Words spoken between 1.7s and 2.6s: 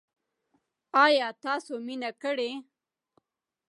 مینه کړې؟